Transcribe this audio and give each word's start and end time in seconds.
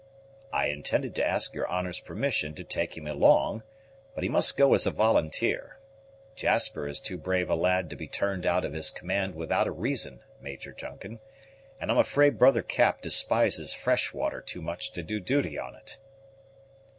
"I 0.51 0.69
intended 0.69 1.13
to 1.13 1.23
ask 1.27 1.53
your 1.53 1.67
honor's 1.67 1.99
permission 1.99 2.55
to 2.55 2.63
take 2.63 2.97
him 2.97 3.05
along; 3.05 3.61
but 4.15 4.23
he 4.23 4.29
must 4.31 4.57
go 4.57 4.73
as 4.73 4.87
a 4.87 4.89
volunteer. 4.89 5.77
Jasper 6.35 6.87
is 6.87 6.99
too 6.99 7.19
brave 7.19 7.51
a 7.51 7.55
lad 7.55 7.87
to 7.91 7.95
be 7.95 8.07
turned 8.07 8.47
out 8.47 8.65
of 8.65 8.73
his 8.73 8.89
command 8.89 9.35
without 9.35 9.67
a 9.67 9.71
reason, 9.71 10.21
Major 10.41 10.71
Duncan; 10.71 11.19
and 11.79 11.91
I'm 11.91 11.99
afraid 11.99 12.39
brother 12.39 12.63
Cap 12.63 13.01
despises 13.01 13.75
fresh 13.75 14.11
water 14.11 14.41
too 14.41 14.63
much 14.63 14.91
to 14.93 15.03
do 15.03 15.19
duty 15.19 15.59
on 15.59 15.75
it." 15.75 15.99